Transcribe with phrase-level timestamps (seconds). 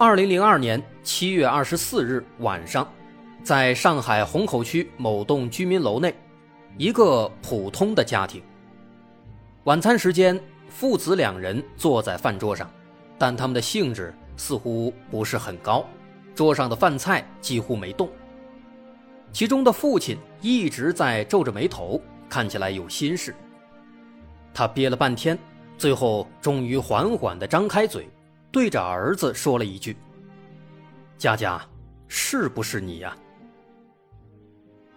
[0.00, 2.88] 二零零二年七月二十四日晚上，
[3.42, 6.14] 在上海虹口区某栋居民楼内，
[6.76, 8.40] 一个普通的家庭。
[9.64, 12.70] 晚餐时间，父子两人坐在饭桌上，
[13.18, 15.84] 但他们的兴致似乎不是很高，
[16.32, 18.08] 桌上的饭菜几乎没动。
[19.32, 23.34] 其中的父亲一直在皱着眉头，看起来有心事。
[24.54, 25.36] 他憋了半天，
[25.76, 28.08] 最后终于缓缓地张开嘴。
[28.50, 29.96] 对着儿子说了一句
[31.18, 31.60] ：“佳佳，
[32.06, 33.16] 是不是你呀？”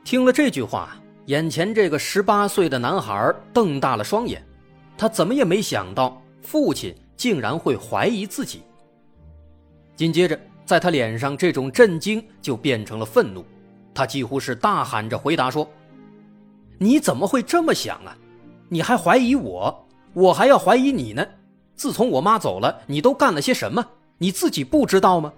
[0.03, 4.43] 听了这句话，眼前这个十八岁的男孩瞪大了双眼，
[4.97, 8.63] 他怎么也没想到父亲竟然会怀疑自己。
[9.95, 13.45] 紧接着，在他脸上，这种震惊就变成了愤怒，
[13.93, 15.69] 他几乎是大喊着回答说
[16.79, 18.17] ：“你怎么会这么想啊？
[18.69, 21.25] 你还怀疑我，我还要怀疑你呢？”
[21.81, 23.83] 自从我妈走了，你都干了些什么？
[24.19, 25.33] 你自己不知道吗？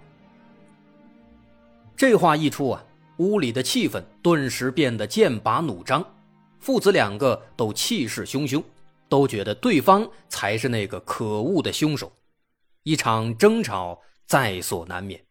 [1.95, 2.85] 这话一出啊，
[3.19, 6.05] 屋里的气氛顿时变得剑拔弩张，
[6.59, 8.61] 父子两个都气势汹汹，
[9.07, 12.11] 都觉得对方才是那个可恶的凶手，
[12.83, 15.25] 一场争吵在所难免。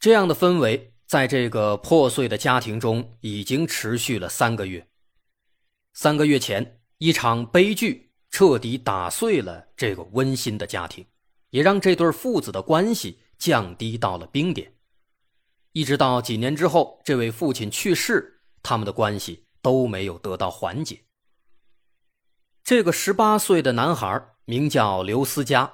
[0.00, 4.88] 这样的氛围在这个破碎的家庭中已经持续了三个月。
[5.92, 8.12] 三个月前，一场悲剧。
[8.34, 11.06] 彻底打碎了这个温馨的家庭，
[11.50, 14.72] 也让这对父子的关系降低到了冰点。
[15.70, 21.00] 一直到几年之后，这位父亲去世，他们的关系都没有得到缓解。
[22.64, 25.72] 这个十八岁的男孩名叫刘思佳，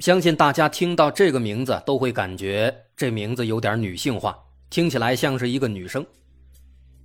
[0.00, 4.36] 相信大家听到这个名字都会感觉这名字有点女性化，
[4.70, 6.04] 听起来像是一个女生。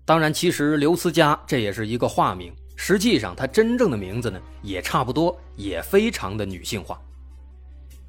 [0.05, 2.51] 当然，其实刘思佳这也是一个化名。
[2.79, 7.01] 实际上，他真正的名字呢，也差不多，也非常的女性化。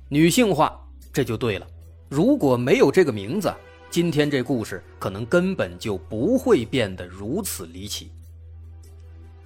[0.09, 0.79] 女性化，
[1.13, 1.67] 这就对了。
[2.09, 3.53] 如果没有这个名字，
[3.91, 8.13] 今天这故事可能根本就不会变得如此离奇。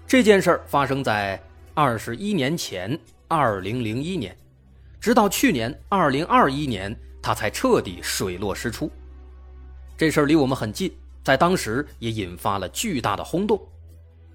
[0.07, 1.41] 这件事儿发生在
[1.73, 4.37] 二十一年前，二零零一年，
[5.01, 8.91] 直到去年二零二一年，他才彻底水落石出。
[9.97, 13.61] 这事儿离我们很近，在当时也引发了巨大的轰动。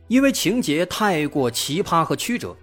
[0.08, 2.56] 因为情节太过奇葩和曲折，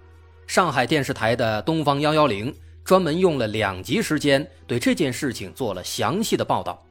[0.47, 2.51] 上海电视台的《东方幺幺零》
[2.83, 6.83] 专门用了两集时间对这件事情做了详细的报道。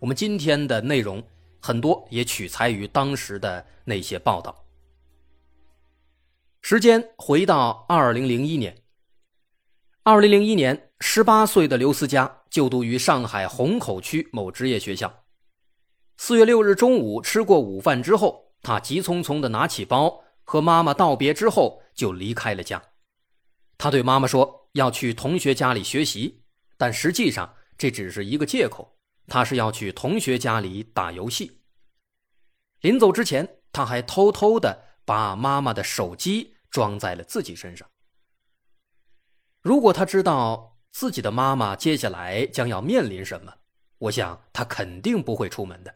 [0.00, 1.22] 我们今天的内容
[1.60, 4.64] 很多也取材于当时的那些报道。
[6.60, 8.76] 时间回到二零零一年，
[10.02, 15.22] 二零零一年，十八岁的刘思佳就读于上海虹口区某职业学校。
[16.16, 18.49] 四月六日中午吃过午饭之后。
[18.62, 22.82] 他急匆匆地拿起包，和妈妈道别之后就离开了家。
[23.78, 26.42] 他对妈妈说要去同学家里学习，
[26.76, 28.96] 但实际上这只是一个借口。
[29.26, 31.60] 他是要去同学家里打游戏。
[32.80, 37.88] 临走之前，他还偷偷地把妈妈的手机装在了自己身上。
[39.60, 43.54] 如果他知道自己的妈妈接下来将要面临什么，
[43.98, 45.94] 我想他肯定不会出门的。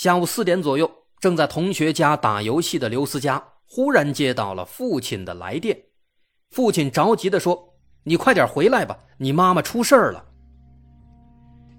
[0.00, 5.78] 下午四点左右，正在同学家打游戏的刘思佳忽然接到了父亲的来电。
[6.52, 10.24] 父亲着急地说：“你快点回来吧，你妈妈出事了。”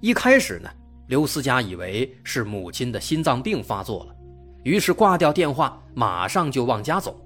[0.02, 0.70] 一开始呢，
[1.08, 4.16] 刘思佳以为是母亲的心脏病发作了，
[4.64, 7.20] 于是挂掉电话，马上就往家走。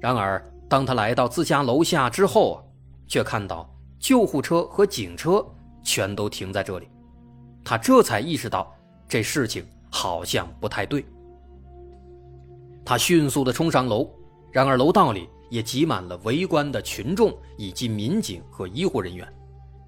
[0.00, 2.58] 然而，当他来到自家楼下之后啊，
[3.06, 5.46] 却看到救护车和警车
[5.84, 6.88] 全都停在这里，
[7.62, 8.74] 他这才意识到。
[9.10, 11.04] 这事情好像不太对。
[12.84, 14.08] 他迅速的冲上楼，
[14.52, 19.26] 然而楼道里也挤满了围观的群众以及民警和医护人员。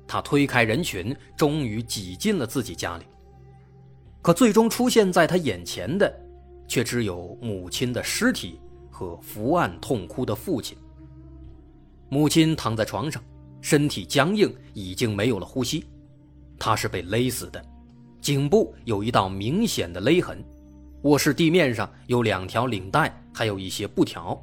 [0.08, 3.04] 他推开人群，终于挤进了自己家里。
[4.20, 6.12] 可最终出现在他眼前的，
[6.66, 8.58] 却只有母亲的尸体
[8.90, 10.76] 和伏案痛哭的父亲。
[12.08, 13.22] 母亲躺在床上，
[13.60, 15.86] 身体僵硬，已经没有了呼吸，
[16.58, 17.64] 她是被勒死的。
[18.22, 20.42] 颈部有一道明显的勒痕，
[21.02, 24.40] 卧室地面上有两条领带，还有一些布条，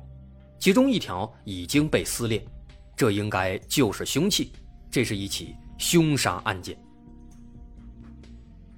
[0.59, 2.45] 其中一条已经被撕裂，
[2.93, 4.51] 这应该就是凶器。
[4.91, 6.77] 这是一起凶杀案件。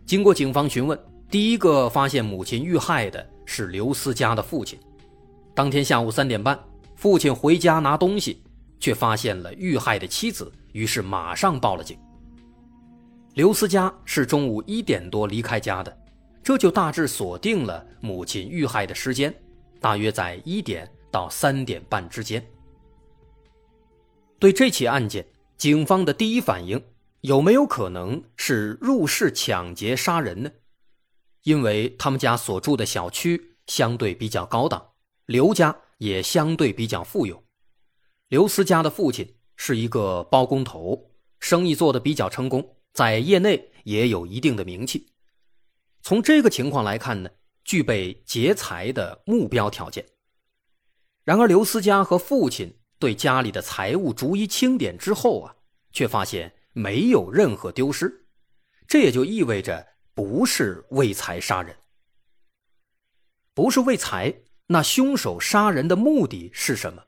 [0.05, 0.99] 经过警方询问，
[1.31, 4.77] 第一个发现母亲遇害的是刘思佳的父亲。
[5.55, 6.59] 当天下午三点半，
[6.95, 8.43] 父亲回家拿东西，
[8.79, 11.97] 却发现了遇害的妻子，于是马上报了警。
[13.33, 15.97] 刘思佳是中午一点多离开家的，
[16.43, 19.33] 这就大致锁定了母亲遇害的时间，
[19.79, 22.45] 大约在一点到三点半之间。
[24.37, 25.25] 对这起案件，
[25.55, 26.83] 警方的第一反应
[27.21, 30.51] 有没有可能是入室抢劫杀人呢？
[31.43, 34.85] 因为他们家所住的小区相对比较高档，
[35.27, 37.41] 刘家也相对比较富有。
[38.27, 42.75] 刘思佳的父亲是一个包工头，生意做得比较成功。
[42.93, 45.13] 在业内也有一定的名气，
[46.01, 47.29] 从这个情况来看呢，
[47.63, 50.05] 具备劫财的目标条件。
[51.23, 55.55] 然而，刘思佳和父亲对家里的财物逐一清点之后啊，
[55.91, 58.25] 却发现没有任何丢失，
[58.87, 61.75] 这也就意味着不是为财杀人。
[63.53, 64.33] 不是为财，
[64.67, 67.03] 那凶手杀人的目的是什么？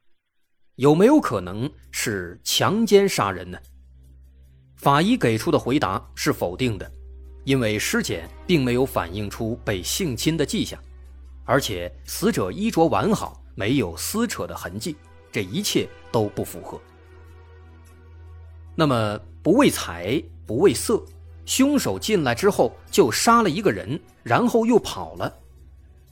[0.75, 3.59] 有没有可能是强奸杀人呢？
[4.83, 6.91] 法医给出的回答是否定的，
[7.45, 10.77] 因为尸检并没有反映出被性侵的迹象，
[11.45, 14.93] 而且死者衣着完好，没有撕扯的痕迹，
[15.31, 16.77] 这一切都不符合。
[18.75, 21.01] 那么，不为财，不为色，
[21.45, 25.33] 凶手进来之后就杀了一个人，然后又跑了，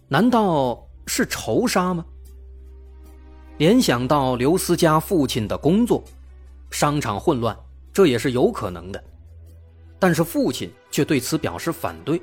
[0.07, 2.05] 难道是仇杀吗？
[3.57, 6.01] 联想到刘思佳父亲的工作，
[6.69, 7.53] 商场混乱。
[7.93, 9.03] 这也是有可能的，
[9.99, 12.21] 但是父亲却对此表示反对。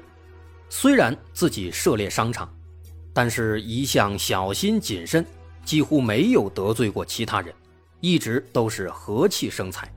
[0.71, 2.53] 虽然自己涉猎商场，
[3.13, 5.25] 但是一向小心谨慎，
[5.65, 7.55] 几乎没有得罪过其他人，
[8.01, 9.91] 一直都是和气生财。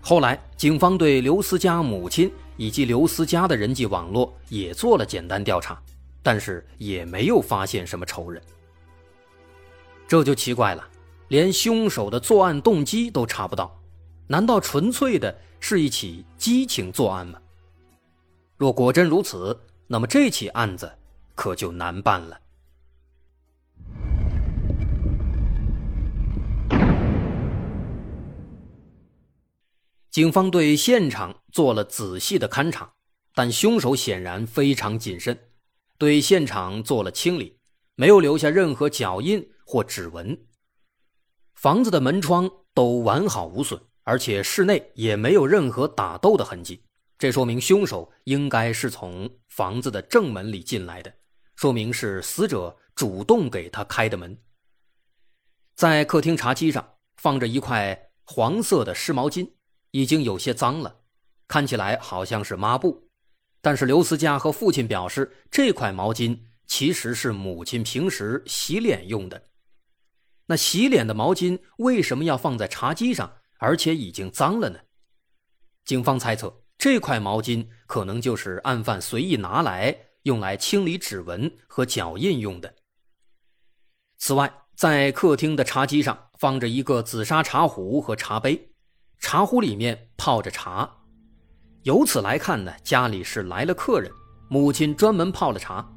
[0.00, 5.80] 后来，警方对刘思佳母亲以及刘思佳的人际网络也做了简单调查，
[6.22, 8.42] 但是也没有发现什么仇人。
[10.06, 10.88] 这就奇怪了，
[11.28, 13.77] 连凶手的作案动机都查不到。
[14.30, 17.40] 难道纯粹的是一起激情作案吗？
[18.58, 20.92] 若果真如此，那么这起案子
[21.34, 22.38] 可就难办了。
[30.10, 32.92] 警方对现场做了仔细的勘查，
[33.34, 35.38] 但凶手显然非常谨慎，
[35.96, 37.56] 对现场做了清理，
[37.94, 40.38] 没有留下任何脚印或指纹。
[41.54, 43.80] 房子的门窗都完好无损。
[44.08, 46.82] 而且室内也没有任何打斗的痕迹，
[47.18, 51.12] 这说明凶手应该是从房子的正门里进来的，
[51.56, 54.34] 说明是死者主动给他开的门。
[55.74, 59.50] 在客厅茶几上放着一块黄色的湿毛巾，
[59.90, 61.00] 已经有些脏了，
[61.46, 63.10] 看起来好像是抹布，
[63.60, 69.44] 但是刘思佳和父亲表示，这块毛巾其实是母亲平时洗脸用的。
[70.46, 73.37] 那洗脸的毛巾为什么要放在茶几上？
[73.58, 74.80] 而且已经脏了呢。
[75.84, 82.74] 警方猜测，这块毛巾可能就是案犯随意拿来用来清理指纹和脚印用的。
[84.18, 88.72] 此外，在客厅的茶几上放着一个紫砂茶壶和茶杯，
[89.18, 90.88] 茶壶里面泡着茶。
[91.84, 94.10] 由此来看呢，家里是来了客人，
[94.48, 95.88] 母亲专门泡了茶。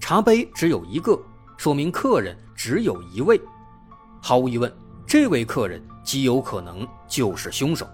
[0.00, 1.18] 茶杯只有一个，
[1.56, 3.40] 说明客人只有一位。
[4.20, 4.70] 毫无疑问，
[5.06, 5.82] 这位客人。
[6.02, 7.86] 极有可能就是凶手。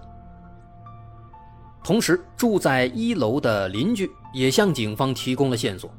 [1.83, 5.89] 同时，住在一楼的邻居也向警方提供了线索。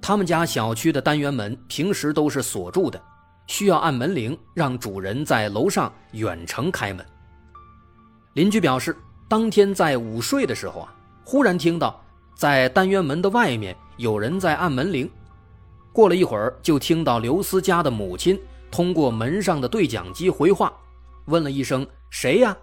[0.00, 3.00] 他们家小区的单元门平时都是锁住的，
[3.46, 7.04] 需要按门铃让主人在楼上远程开门。
[8.34, 8.96] 邻居表示，
[9.28, 12.00] 当天在午睡的时候啊，忽然听到
[12.36, 15.10] 在单元门的外面有人在按门铃。
[15.92, 18.40] 过了一会儿，就听到刘思佳的母亲
[18.70, 20.72] 通过门上的对讲机回话。
[21.26, 22.56] 问了一声“谁呀？”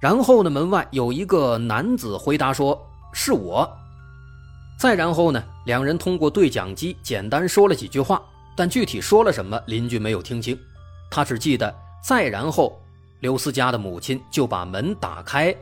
[0.00, 3.70] 然后呢，门外有一个男子回答说：“是我。”
[4.78, 8.20] 再然后呢，两人通过对讲机简单说了几句话，
[8.56, 10.58] 但具体说了什么，邻居没有听清。
[11.08, 11.72] 他只记得
[12.02, 12.82] 再然后，
[13.20, 15.54] 刘思佳的母亲就把门打开，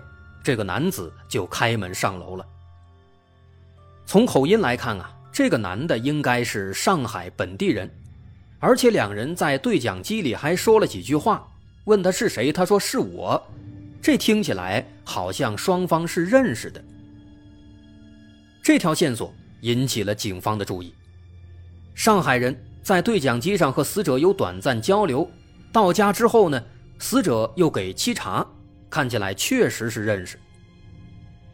[0.43, 2.47] 这个男子就开门上楼了。
[4.07, 7.91] 从口音来看啊，这个男的应该是上海本地人，
[8.59, 11.47] 而且两人在对讲机里还说了几句话。
[11.85, 13.43] 问他是谁，他说是我，
[14.03, 16.83] 这听起来好像双方是认识的。
[18.63, 19.33] 这条线索
[19.63, 20.95] 引起了警方的注意。
[21.95, 25.29] 上海人在对讲机上和死者有短暂交流，
[25.73, 26.63] 到家之后呢，
[26.99, 28.47] 死者又给沏茶，
[28.89, 30.39] 看起来确实是认识。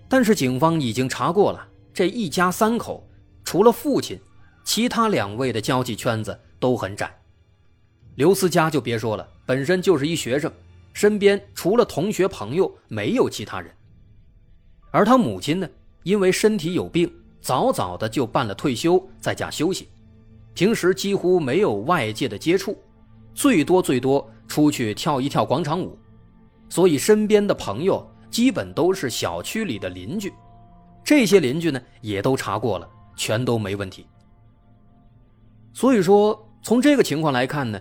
[0.08, 3.08] 但是警方已经查过了，这一家三口
[3.44, 4.20] 除了父亲，
[4.64, 7.12] 其他两位的交际圈子都很窄。
[8.14, 10.52] 刘思佳就别说了，本身就是一学生，
[10.92, 13.72] 身边除了同学朋友没有其他人。
[14.90, 15.68] 而他母亲呢，
[16.02, 17.10] 因为身体有病，
[17.40, 19.88] 早早的就办了退休，在家休息，
[20.52, 22.76] 平时几乎没有外界的接触，
[23.32, 25.96] 最多最多出去跳一跳广场舞，
[26.68, 28.06] 所以身边的朋友。
[28.28, 30.30] 基本都是小区里的邻居，
[31.02, 32.86] 这些邻居呢也都查过了，
[33.16, 34.04] 全都没问题。
[35.72, 37.80] 所以说，从这个情况来看呢，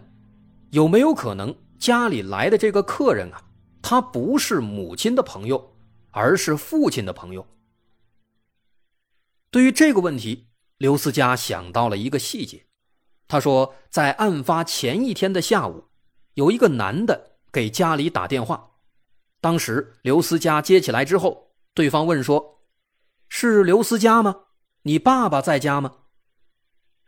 [0.75, 3.41] 有没有可能家里来的这个客人啊，
[3.81, 5.73] 他不是母亲的朋友，
[6.11, 7.47] 而是父亲的朋友？
[9.49, 12.65] 对于这个问题，刘思佳想到了一个细节，
[13.25, 15.85] 他说，在案发前一天的下午，
[16.33, 18.71] 有一个男的给家里打电话。
[19.39, 22.65] 当时刘思佳接起来之后，对方问说
[23.29, 24.35] ：“是刘思佳吗？
[24.81, 25.99] 你爸爸在家吗？”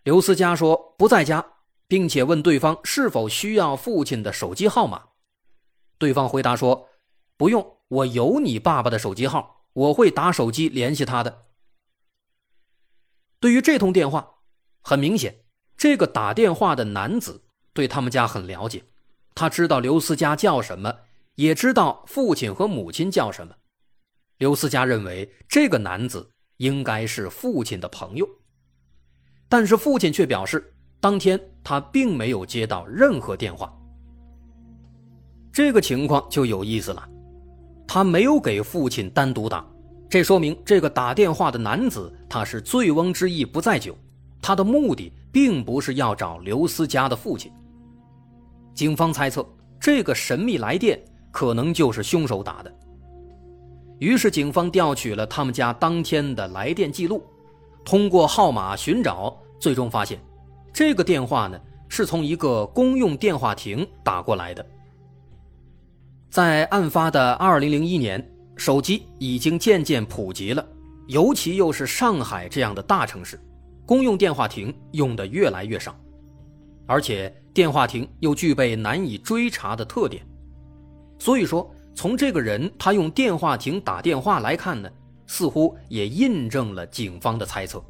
[0.03, 1.56] 刘思佳说：“不在家，
[1.87, 5.09] 并且问对方是否需要父亲的手机号码。”
[5.97, 6.89] 对方回答说
[7.37, 11.43] ：“不用，我有你爸爸的手机号，我会打手机联系他的。”
[13.39, 14.39] 对于这通电话，
[14.81, 15.43] 很明显，
[15.75, 18.83] 这个打电话的男子对他们家很了解，
[19.33, 20.99] 他知道刘思佳叫什么。
[21.35, 23.53] 也知道父亲和母亲叫什么，
[24.37, 28.27] 刘思佳认为这个男子应该是父亲的朋友，
[29.47, 33.71] 但是父亲却表示，当天他并没有接到任何电话。
[35.51, 37.09] 这个情况就有意思了，
[37.87, 39.65] 他没有给父亲单独打，
[40.09, 43.95] 这说明这个打电话的男子他是醉翁之意不在酒，
[44.41, 47.51] 他的目的并不是要找刘思佳的父亲。
[48.73, 49.45] 警方猜测，
[49.79, 50.99] 这个神秘来电。
[51.29, 52.73] 可能就是凶手打的。
[53.99, 57.21] 于是，警方调取了他们家当天的来电记录，
[57.85, 60.19] 通过号码寻找，最终发现，
[60.77, 64.63] 这个电话呢是从一个公用电话亭打过来的。
[66.29, 70.63] 在案发的2001年，手机已经渐渐普及了，
[71.07, 73.39] 尤其又是上海这样的大城市，
[73.87, 75.95] 公用电话亭用的越来越少，
[76.85, 80.23] 而且电话亭又具备难以追查的特点。
[81.17, 84.87] 所以说，从这个人他用电话亭打电话来看呢，
[85.25, 87.83] 似乎也印证了警方的猜测，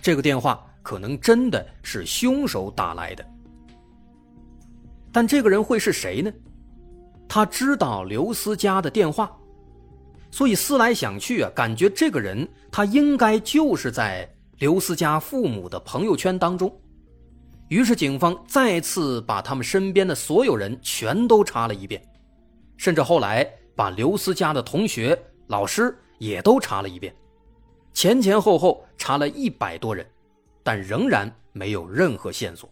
[0.00, 3.22] 这个电话可能真的是凶手打来的。
[5.12, 6.32] 但这个人会是谁呢？
[7.28, 9.30] 他知道刘思佳的电话，
[10.30, 14.26] 所以思来想去啊，感觉这个人他应该就是在
[14.60, 16.74] 刘思佳父母的朋友圈当中。
[17.68, 22.02] 于是警方再次把他们身边的所有人全都查了一遍。
[22.78, 27.14] 甚至后来把刘思佳的同学、老师也都查了一遍，
[27.92, 30.06] 前前后后查了一百多人，
[30.68, 32.70] 但仍然没有任何线索。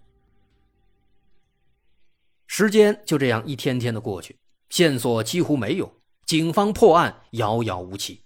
[2.47, 4.37] 时间就这样一天天的过去，
[4.69, 5.91] 线索几乎没有，
[6.27, 8.23] 警方破案遥遥无期。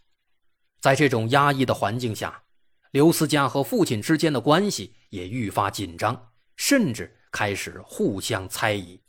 [0.81, 2.43] 在这种压抑的环境下，
[2.91, 9.01] 刘思佳和父亲之间的关系也愈发紧张，甚至开始互相猜疑。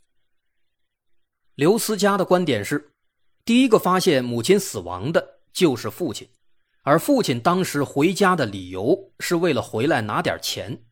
[1.56, 2.92] 刘思佳的观点是，
[3.44, 6.28] 第一个发现母亲死亡的就是父亲，
[6.82, 10.82] 而父亲当时回家的理由是为了回来拿点钱，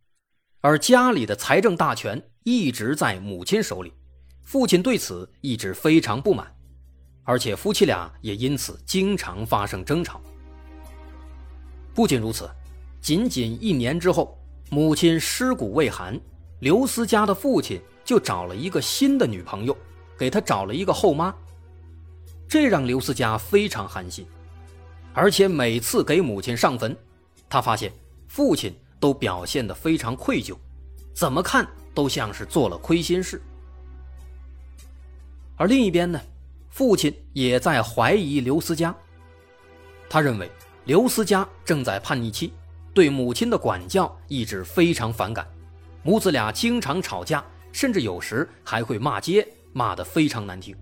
[0.61, 3.93] 而家里的财政大权一直在母亲手里，
[4.45, 6.47] 父亲对此一直非常不满，
[7.25, 10.21] 而且夫妻俩也因此经常发生争吵。
[11.93, 12.49] 不仅如此，
[13.01, 14.39] 仅仅一年之后，
[14.71, 16.19] 母亲尸骨未寒，
[16.61, 19.77] 刘思佳的父亲就找了一个新的女朋友。
[20.17, 21.35] 给他找了一个后妈，
[22.47, 24.27] 这让刘思佳非常寒心，
[25.13, 26.97] 而且每次给母亲上坟，
[27.49, 27.93] 他发现
[28.29, 30.57] 父亲都表现得非常愧疚，
[31.15, 33.41] 怎么看都像是做了亏心事。
[35.57, 36.21] 而另一边呢，
[36.71, 38.95] 父亲也在怀疑刘思佳，
[40.09, 40.51] 他认为
[40.85, 42.53] 刘思佳正在叛逆期，
[42.95, 45.47] 对母亲的管教一直非常反感，
[46.03, 49.47] 母子俩经常吵架，甚至有时还会骂街。
[49.73, 50.75] 骂得非常难听。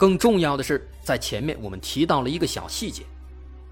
[0.00, 3.02] 更重要的是，在前面我们提到了一个小细节：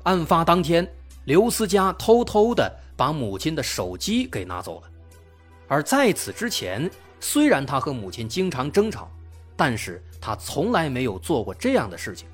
[0.02, 0.87] 案发当天，
[1.25, 4.90] 刘思佳偷偷的把母亲的手机给拿走了。
[5.68, 9.11] 而在此之前，虽然他和母亲经常争吵，
[9.56, 12.28] 但是他从来没有做过这样的事情。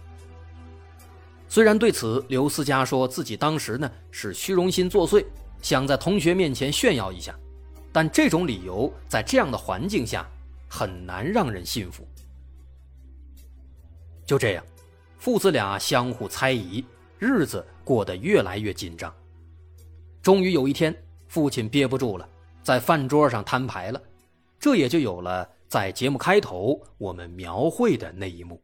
[1.48, 5.24] 虽然对此，刘思佳说自己当时呢是虚荣心作祟，
[5.62, 7.32] 想在同学面前炫耀一下，
[7.92, 10.28] 但这种理由在这样的环境下。
[10.66, 12.04] 很难让人信服。
[14.26, 14.64] 就这样，
[15.19, 16.85] 父子俩相互猜疑，
[17.19, 19.14] 日子过得越来越紧张。
[20.23, 20.95] 终于有一天，
[21.28, 22.26] 父亲憋不住了，
[22.62, 24.02] 在饭桌上摊牌了，
[24.59, 28.62] 这也就有了在节目开头我们描绘的那一幕。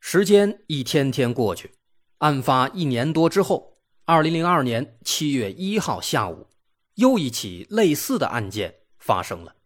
[0.00, 1.72] 时间一天天过去，
[2.18, 6.46] 案发一年多之后，二零零二年七月一号下午，
[6.98, 9.56] 又一起类似的案件发生了，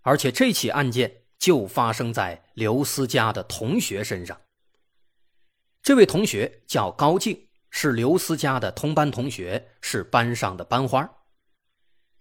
[0.00, 4.40] 而且这起案件就发生在刘思佳的同学身上。
[5.82, 11.08] 这位同学叫高静，是刘思佳的同班同学，是班上的班花。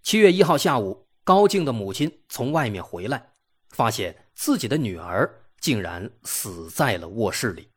[0.04, 3.34] 七月一号下午，高静的母亲从外面回来，
[3.70, 5.46] 发现自己的女儿。
[5.62, 7.70] 竟然死在了卧室里。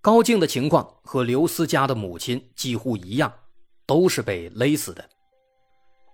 [0.00, 3.45] 高静的情况和刘思佳的母亲几乎一样，
[3.86, 5.08] 都是被勒死的。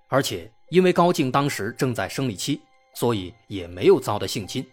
[0.08, 2.60] 而且因为高静当时正在生理期，
[2.94, 4.64] 所以也没有遭到性侵。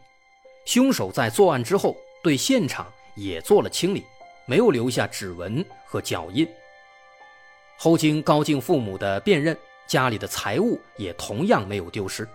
[0.65, 4.03] 凶手在作案之后对现场也做了清理，
[4.46, 6.48] 没有留下指纹和脚印。
[7.77, 12.27] 后经高静父母的辨认，家里的财物也同样没有丢失。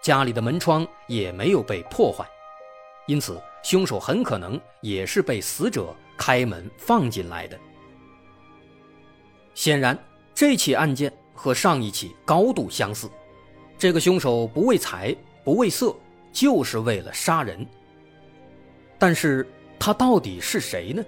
[0.00, 2.24] 家里的门窗也没有被破坏，
[3.06, 7.58] 因此凶手很可能也是被死者开门放进来的。
[9.54, 9.96] 显然，
[10.34, 13.08] 这起案件和上一起高度相似，
[13.78, 15.94] 这个凶手不为财不为色，
[16.32, 17.64] 就是为了杀人。
[18.98, 21.04] 但是他到底是谁呢？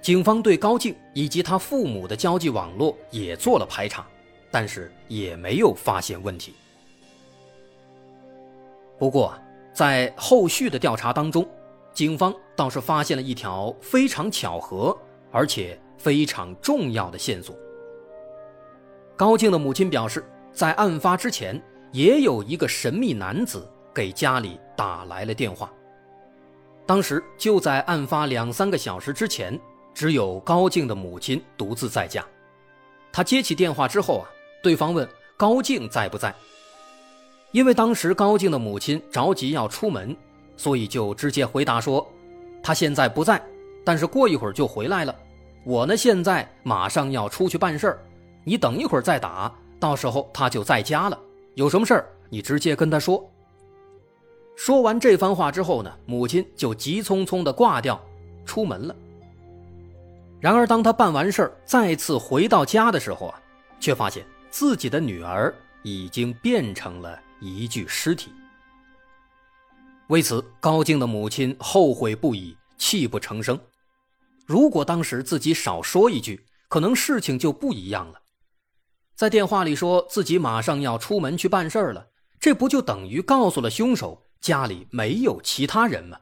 [0.00, 4.06] 警方对高静以及他父母的交际网络也做了排查，
[4.50, 6.54] 但是也没有发现问题。
[8.98, 9.32] 不过，
[9.72, 11.48] 在后续的调查当中，
[11.92, 14.96] 警方倒是发现了一条非常巧合
[15.30, 17.56] 而且非常重要的线索。
[19.16, 21.60] 高静的母亲表示，在案发之前，
[21.92, 25.72] 也有一个神秘男子给家里打来了电话。
[26.84, 29.58] 当时就在案发两三个小时之前，
[29.94, 32.24] 只有高静的母亲独自在家。
[33.12, 34.26] 他接起电话之后啊，
[34.62, 36.34] 对方问高静在不在。
[37.52, 40.16] 因为当时高静的母亲着急要出门，
[40.56, 42.10] 所以就直接回答说
[42.62, 43.40] ：“他现在不在，
[43.84, 45.14] 但是过一会儿就回来了。
[45.64, 47.98] 我呢，现在马上要出去办事儿，
[48.44, 51.18] 你等一会儿再打，到时候他就在家了。
[51.54, 53.24] 有什么事儿，你直接跟他说。”
[54.56, 58.00] 说完这番话之后呢，母亲就急匆匆地挂掉，
[58.44, 58.94] 出门了。
[60.40, 63.40] 然而，当他办完事儿再次回到家的时候啊，
[63.78, 67.18] 却发现自己的女儿已经变成了。
[67.44, 68.30] 一具尸体。
[70.06, 73.58] 为此，高静的母亲后悔不已，泣不成声。
[74.46, 78.22] 如果当时自己少说一句，可能事情就不一样了。
[79.14, 86.20] 在电话里说自己马上要出门去办事儿了，这不就等于告诉了凶手家里没有其他人吗？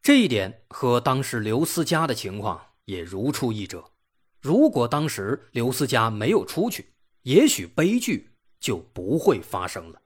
[0.00, 3.92] 这一点和当时刘思佳的情况也如出一辙。
[4.40, 8.30] 如果当时刘思佳没有出去，也许悲剧。
[8.62, 10.00] 就不会发生了。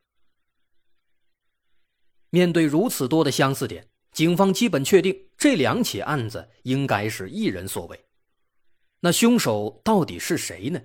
[2.30, 8.00] 面对如此多的相似点，警方基本确定这两起案子应该是一人所为。
[8.98, 10.80] 那凶手到底是谁呢？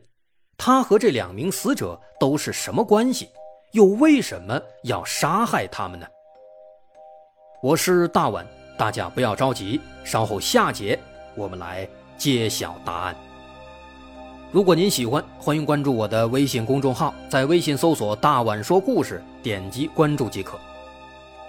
[0.57, 3.29] 他和这两名死者都是什么关系？
[3.71, 6.05] 又为什么要杀害他们呢？
[7.63, 8.45] 我是大碗，
[8.77, 10.99] 大家不要着急，稍后下节
[11.33, 13.15] 我们来揭晓答案。
[14.51, 20.59] 如果您喜欢，欢迎关注我的微信公众号，在微信搜索“大碗说故事”，点击关注即可。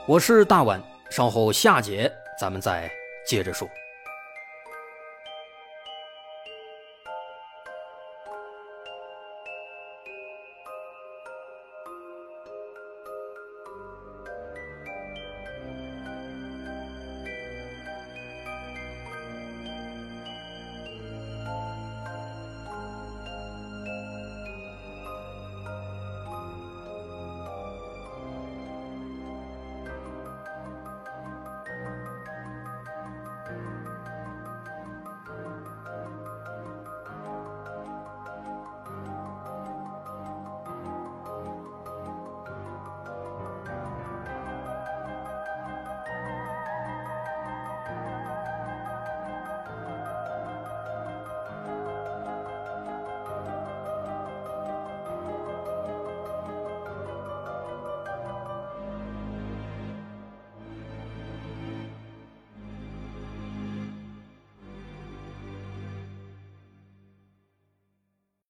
[0.06, 0.80] 我是大碗，
[1.12, 2.90] 稍后下节咱们再
[3.22, 3.68] 接着说。